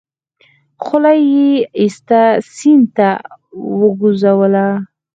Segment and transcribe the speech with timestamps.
[0.83, 1.49] خولۍ يې
[1.79, 2.21] ايسته
[2.55, 3.21] سيند ته يې
[3.81, 4.65] وگوزوله.